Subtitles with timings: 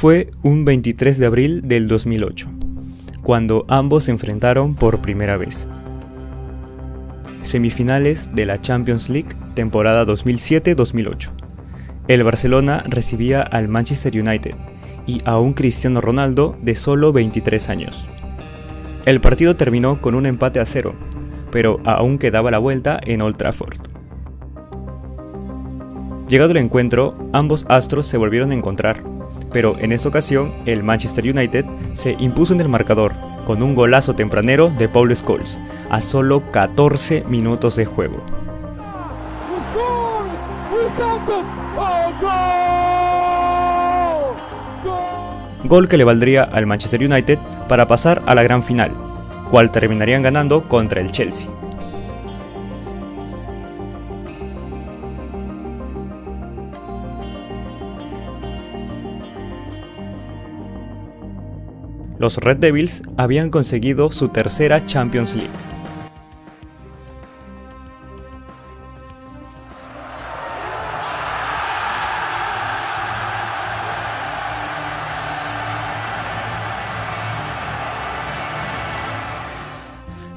[0.00, 2.48] Fue un 23 de abril del 2008,
[3.22, 5.68] cuando ambos se enfrentaron por primera vez.
[7.42, 11.28] Semifinales de la Champions League temporada 2007-2008.
[12.08, 14.54] El Barcelona recibía al Manchester United
[15.06, 18.08] y a un Cristiano Ronaldo de solo 23 años.
[19.04, 20.94] El partido terminó con un empate a cero,
[21.52, 23.76] pero aún quedaba la vuelta en Old Trafford.
[26.26, 29.09] Llegado el encuentro, ambos astros se volvieron a encontrar,
[29.52, 33.14] pero en esta ocasión el Manchester United se impuso en el marcador
[33.44, 38.24] con un golazo tempranero de Paul Scholes a solo 14 minutos de juego.
[45.64, 48.92] Gol que le valdría al Manchester United para pasar a la gran final,
[49.50, 51.59] cual terminarían ganando contra el Chelsea.
[62.20, 65.48] Los Red Devils habían conseguido su tercera Champions League.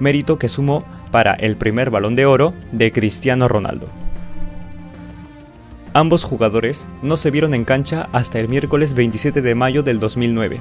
[0.00, 3.86] mérito que sumó para el primer balón de oro de Cristiano Ronaldo.
[5.92, 10.60] Ambos jugadores no se vieron en cancha hasta el miércoles 27 de mayo del 2009,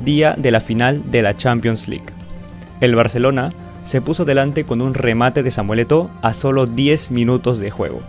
[0.00, 2.06] día de la final de la Champions League.
[2.80, 3.52] El Barcelona
[3.84, 8.00] se puso delante con un remate de Samuel Eto'o a solo 10 minutos de juego.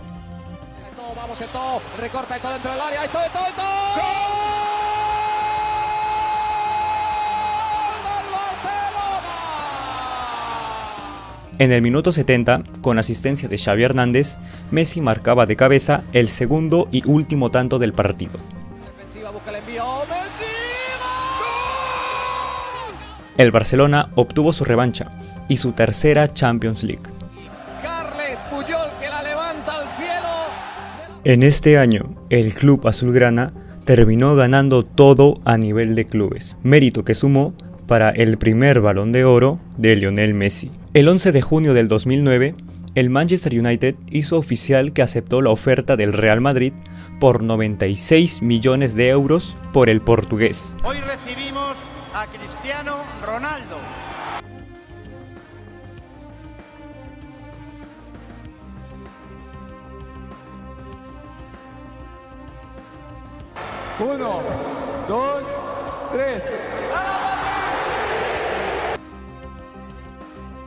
[11.60, 14.36] En el minuto 70, con asistencia de Xavi Hernández,
[14.70, 18.38] Messi marcaba de cabeza el segundo y último tanto del partido.
[23.38, 25.12] El Barcelona obtuvo su revancha
[25.48, 27.02] y su tercera Champions League.
[31.22, 33.52] En este año, el club azulgrana
[33.84, 37.54] terminó ganando todo a nivel de clubes, mérito que sumó
[37.86, 40.72] para el primer balón de oro de Lionel Messi.
[40.92, 42.56] El 11 de junio del 2009,
[42.96, 46.72] el Manchester United hizo oficial que aceptó la oferta del Real Madrid
[47.20, 50.74] por 96 millones de euros por el portugués.
[50.84, 50.96] Hoy
[52.68, 53.76] Cristiano Ronaldo.
[64.00, 64.42] Uno,
[65.08, 65.42] dos,
[66.12, 66.44] tres.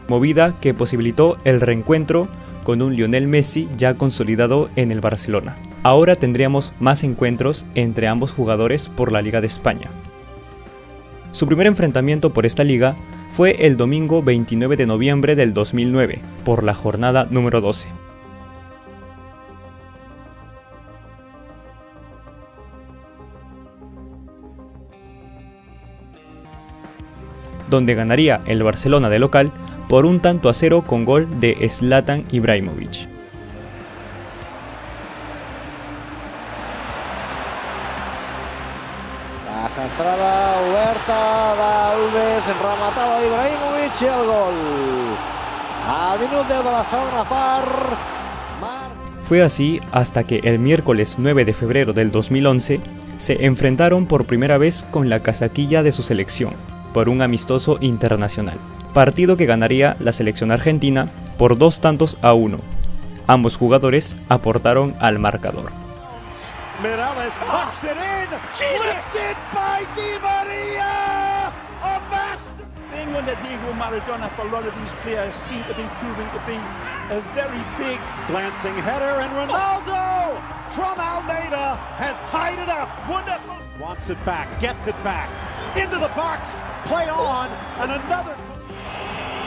[0.07, 2.27] movida que posibilitó el reencuentro
[2.63, 5.55] con un Lionel Messi ya consolidado en el Barcelona.
[5.83, 9.91] Ahora tendríamos más encuentros entre ambos jugadores por la Liga de España.
[11.31, 12.95] Su primer enfrentamiento por esta liga
[13.31, 17.87] fue el domingo 29 de noviembre del 2009, por la jornada número 12.
[27.69, 29.53] donde ganaría el Barcelona de local
[29.87, 33.07] por un tanto a cero con gol de Zlatan Ibrahimovic.
[44.25, 44.53] Gol.
[45.87, 47.67] Al minut 10 de part,
[49.23, 52.79] Fue así hasta que el miércoles 9 de febrero del 2011
[53.17, 56.53] se enfrentaron por primera vez con la casaquilla de su selección,
[56.93, 58.59] por un amistoso internacional
[58.91, 62.59] partido que ganaría la selección argentina por dos tantos a uno.
[63.27, 65.71] Ambos jugadores aportaron al marcador.
[66.81, 67.45] Morales ah!
[67.45, 68.27] tucks it in,
[68.81, 72.65] lifted by Di Maria, a master.
[72.91, 76.41] England at Diego Maradona for a lot of these players seem to be proving to
[76.49, 76.57] be
[77.13, 80.41] a very big glancing header and Ronaldo
[80.73, 82.89] from Almeida has tied it up.
[83.07, 83.57] Wonderful.
[83.79, 85.29] Wants it back, gets it back
[85.77, 88.35] into the box, play on, and another.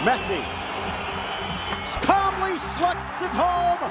[0.06, 0.44] Messi
[2.00, 3.82] calmly slugs it home.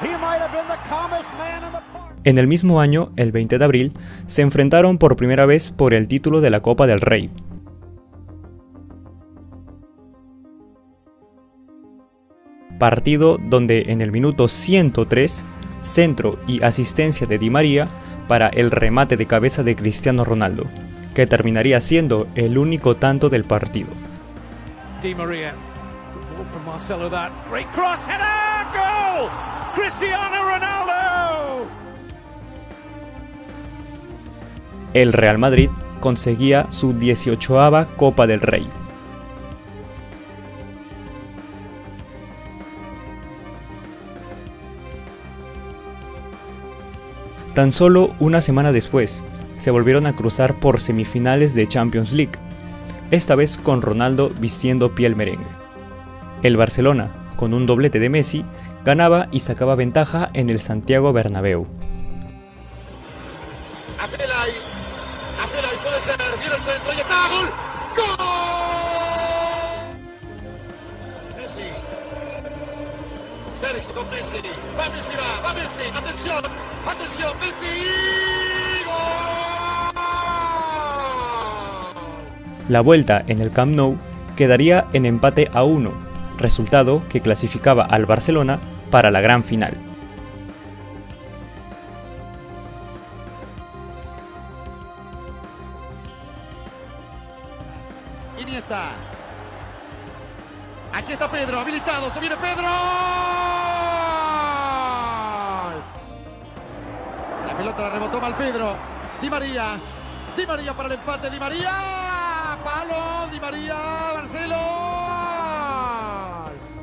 [0.00, 2.03] He might have been the calmest man in the.
[2.24, 3.92] En el mismo año, el 20 de abril,
[4.26, 7.30] se enfrentaron por primera vez por el título de la Copa del Rey.
[12.78, 15.44] Partido donde en el minuto 103,
[15.82, 17.88] centro y asistencia de Di María
[18.26, 20.64] para el remate de cabeza de Cristiano Ronaldo,
[21.14, 23.90] que terminaría siendo el único tanto del partido.
[25.02, 25.12] Di.
[25.12, 25.28] Ball
[34.94, 38.68] El Real Madrid conseguía su 18ava Copa del Rey.
[47.54, 49.24] Tan solo una semana después,
[49.56, 52.32] se volvieron a cruzar por semifinales de Champions League,
[53.10, 55.46] esta vez con Ronaldo vistiendo piel merengue.
[56.42, 58.44] El Barcelona, con un doblete de Messi,
[58.84, 61.66] ganaba y sacaba ventaja en el Santiago Bernabéu.
[66.52, 67.50] El centro y está, gol.
[67.96, 68.06] ¡Gol!
[71.36, 71.62] Messi.
[73.60, 74.38] Sergio con Messi.
[74.78, 75.82] Va Messi, va, va Messi.
[75.94, 76.44] Atención,
[76.86, 77.66] atención, Messi.
[82.68, 83.98] La vuelta en el Camp Nou
[84.36, 85.92] quedaría en empate a uno,
[86.38, 88.58] resultado que clasificaba al Barcelona
[88.90, 89.93] para la gran final.
[101.84, 102.62] Habilitado, se viene Pedro.
[107.46, 108.74] La pelota la rebotó mal Pedro.
[109.20, 109.80] Di María.
[110.34, 111.28] Di María para el empate.
[111.28, 111.72] Di María.
[112.64, 113.30] Palo.
[113.30, 113.76] Di María.
[114.14, 114.56] Marcelo.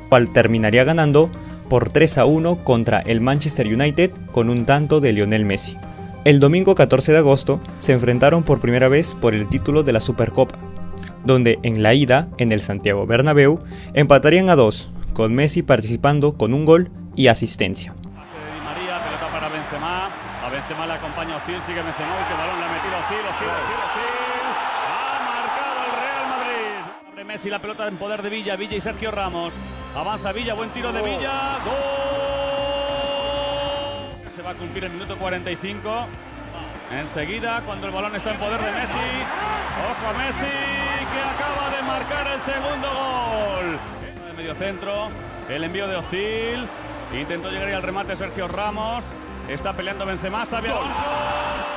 [0.08, 1.30] Cual terminaría ganando
[1.68, 5.76] por 3 a 1 contra el Manchester United con un tanto de Lionel Messi.
[6.24, 10.00] El domingo 14 de agosto se enfrentaron por primera vez por el título de la
[10.00, 10.56] Supercopa,
[11.24, 13.58] donde en la ida, en el Santiago Bernabéu,
[13.94, 17.92] empatarían a dos, con Messi participando con un gol y asistencia.
[17.92, 18.08] Di
[18.64, 22.72] María, pelota para Benzema, a Benzema le acompaña Ozil, sigue Benzema, que balón le ha
[22.72, 24.42] metido Ozil, Ozil, Ozil, Ozil,
[24.88, 26.74] ha marcado el Real Madrid.
[27.12, 29.52] Abre Messi, la pelota en poder de Villa, Villa y Sergio Ramos,
[29.94, 32.32] avanza Villa, buen tiro de Villa, gol.
[34.34, 36.06] Se va a cumplir el minuto 45.
[36.90, 39.08] Enseguida, cuando el balón está en poder de Messi,
[39.90, 40.52] ojo a Messi,
[41.12, 43.78] que acaba de marcar el segundo gol.
[44.26, 45.08] De medio centro,
[45.48, 46.68] el envío de Ozil,
[47.18, 49.04] intentó llegar al remate Sergio Ramos,
[49.48, 51.72] está peleando Benzema, Xavi Alonso.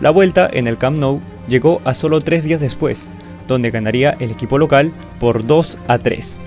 [0.00, 3.08] La vuelta en el Camp Nou llegó a solo tres días después,
[3.48, 6.38] donde ganaría el equipo local por 2 a 3,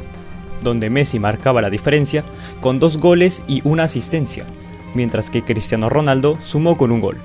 [0.61, 2.23] donde Messi marcaba la diferencia
[2.61, 4.45] con dos goles y una asistencia,
[4.93, 7.17] mientras que Cristiano Ronaldo sumó con un gol.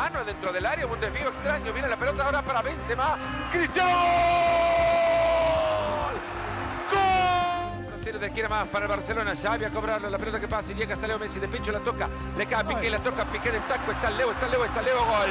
[0.00, 3.18] Mano dentro del área, un desvío extraño, viene la pelota ahora para Benzema,
[3.52, 3.90] Cristiano,
[6.90, 8.00] ¡gol!
[8.02, 10.76] Tiene de quiera más para el Barcelona, Xavi a cobrarle la pelota que pasa y
[10.76, 12.08] llega hasta Leo Messi, de pecho la toca,
[12.38, 15.04] le cae a Piqué, la toca, Piqué del taco, está Leo, está Leo, está Leo,
[15.04, 15.28] gol.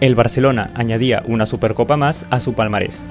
[0.00, 3.04] El Barcelona añadía una Supercopa más a su palmarés.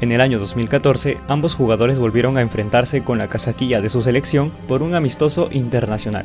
[0.00, 4.50] En el año 2014, ambos jugadores volvieron a enfrentarse con la casaquilla de su selección
[4.66, 6.24] por un amistoso internacional,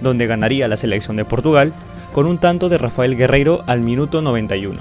[0.00, 1.72] donde ganaría la selección de Portugal
[2.12, 4.80] con un tanto de Rafael Guerreiro al minuto 91.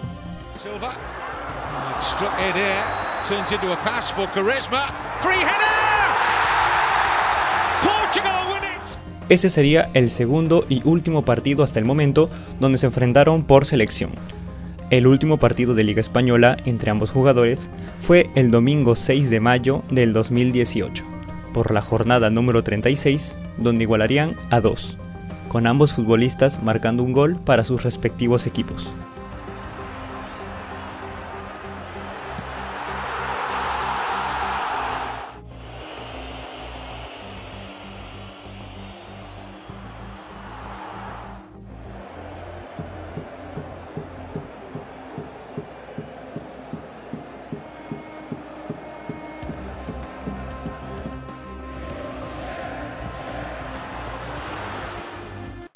[9.30, 12.30] Ese sería el segundo y último partido hasta el momento
[12.60, 14.12] donde se enfrentaron por selección,
[14.90, 19.84] el último partido de Liga Española entre ambos jugadores fue el domingo 6 de mayo
[19.92, 21.04] del 2018,
[21.54, 24.98] por la jornada número 36, donde igualarían a dos,
[25.48, 28.92] con ambos futbolistas marcando un gol para sus respectivos equipos.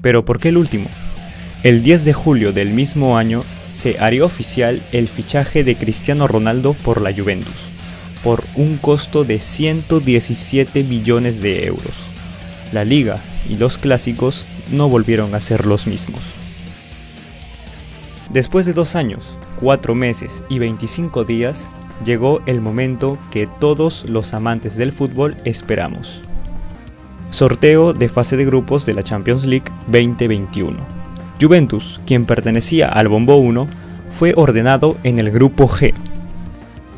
[0.02, 0.90] Pero ¿por qué el último?
[1.64, 3.42] El 10 de julio del mismo año
[3.74, 7.70] se haría oficial el fichaje de Cristiano Ronaldo por la Juventus,
[8.24, 11.94] por un costo de 117 millones de euros.
[12.72, 13.18] La liga
[13.50, 16.22] y los clásicos no volvieron a ser los mismos.
[18.32, 21.70] Después de dos años, cuatro meses y 25 días,
[22.06, 26.22] llegó el momento que todos los amantes del fútbol esperamos.
[27.32, 30.78] Sorteo de fase de grupos de la Champions League 2021.
[31.40, 33.68] Juventus, quien pertenecía al Bombo 1,
[34.12, 35.94] fue ordenado en el grupo G.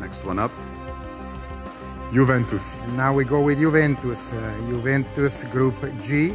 [0.00, 0.50] Next one up.
[2.12, 2.76] Juventus.
[2.96, 4.18] Now we go with Juventus.
[4.32, 6.34] Uh, Juventus Group G.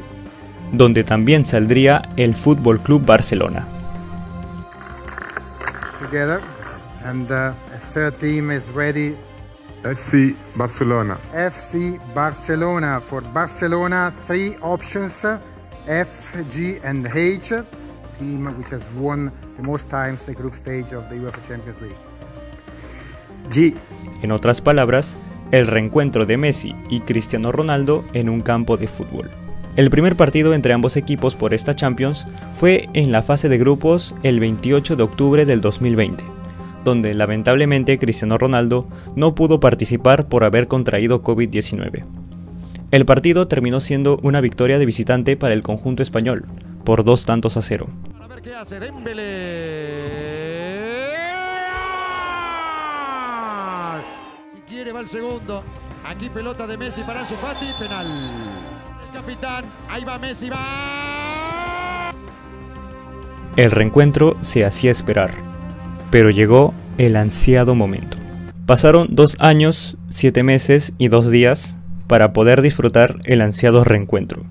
[0.72, 3.68] Donde también saldría el Fútbol Club Barcelona.
[6.00, 6.40] Together.
[7.04, 9.18] And uh, a third team is ready.
[9.84, 11.18] FC Barcelona.
[11.34, 13.00] FC Barcelona.
[13.00, 15.26] For Barcelona, three options
[15.88, 17.54] F, G, and H.
[18.20, 21.96] Team which has won the most times the group stage of the UEFA Champions League.
[23.50, 23.74] G.
[24.22, 25.16] En otras palabras,
[25.52, 29.32] el reencuentro de Messi y Cristiano Ronaldo en un campo de fútbol.
[29.78, 34.14] El primer partido entre ambos equipos por esta Champions fue en la fase de grupos
[34.24, 36.22] el 28 de octubre del 2020,
[36.84, 42.06] donde lamentablemente Cristiano Ronaldo no pudo participar por haber contraído COVID-19.
[42.92, 46.46] El partido terminó siendo una victoria de visitante para el conjunto español,
[46.84, 47.88] por dos tantos a cero.
[48.20, 50.10] A ver qué hace Dembélé.
[54.56, 55.64] Si quiere va el segundo.
[56.06, 58.08] Aquí pelota de Messi para Ansu Fati, penal.
[58.08, 62.12] El capitán, ahí va Messi, va.
[63.56, 65.32] El reencuentro se hacía esperar,
[66.12, 68.18] pero llegó el ansiado momento.
[68.66, 74.46] Pasaron dos años, siete meses y dos días para poder disfrutar el ansiado reencuentro.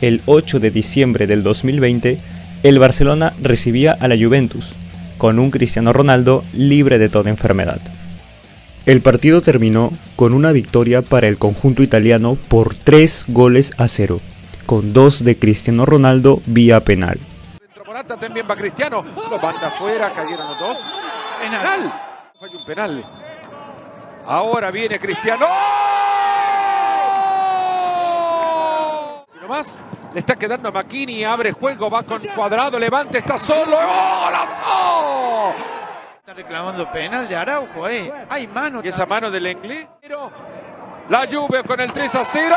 [0.00, 2.18] El 8 de diciembre del 2020,
[2.62, 4.74] el Barcelona recibía a la Juventus,
[5.18, 7.80] con un Cristiano Ronaldo libre de toda enfermedad.
[8.84, 14.20] El partido terminó con una victoria para el conjunto italiano por 3 goles a 0,
[14.66, 17.18] con dos de Cristiano Ronaldo vía penal.
[17.96, 20.78] Morata también va Cristiano, lo manda afuera, cayeron los dos.
[21.40, 21.90] Penal.
[22.38, 23.04] Falló un penal.
[24.26, 25.46] Ahora viene Cristiano.
[29.32, 33.38] Si no más, le está quedando a Makini, abre juego, va con cuadrado, levante, está
[33.38, 33.78] solo.
[33.78, 35.54] ¡Golazo!
[36.18, 38.12] Está reclamando penal de Araujo ahí.
[38.28, 38.82] Hay mano.
[38.84, 39.88] Y esa mano del Lenglet.
[41.08, 42.56] La Juve con el 3 a 0.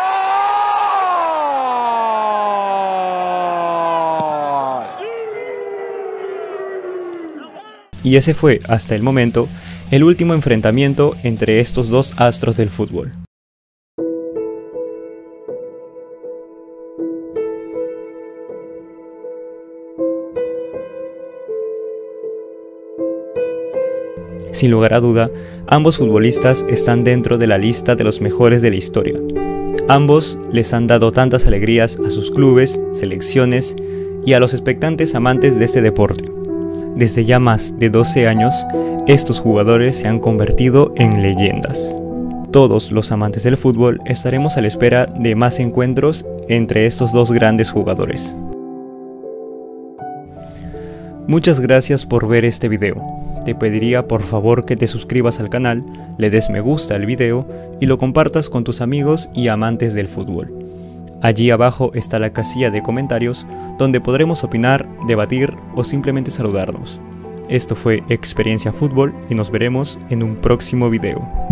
[8.03, 9.47] Y ese fue, hasta el momento,
[9.91, 13.11] el último enfrentamiento entre estos dos astros del fútbol.
[24.51, 25.31] Sin lugar a duda,
[25.67, 29.17] ambos futbolistas están dentro de la lista de los mejores de la historia.
[29.87, 33.75] Ambos les han dado tantas alegrías a sus clubes, selecciones
[34.25, 36.38] y a los expectantes amantes de este deporte.
[36.99, 38.53] Desde ya más de 12 años,
[39.07, 41.95] estos jugadores se han convertido en leyendas.
[42.51, 47.31] Todos los amantes del fútbol estaremos a la espera de más encuentros entre estos dos
[47.31, 48.35] grandes jugadores.
[51.25, 53.01] Muchas gracias por ver este video.
[53.45, 55.85] Te pediría por favor que te suscribas al canal,
[56.17, 57.47] le des me gusta al video
[57.79, 60.58] y lo compartas con tus amigos y amantes del fútbol.
[61.21, 63.45] Allí abajo está la casilla de comentarios
[63.77, 67.01] donde podremos opinar, debatir o simplemente saludarnos.
[67.49, 71.48] Esto fue Experiencia Fútbol y nos veremos en un próximo video.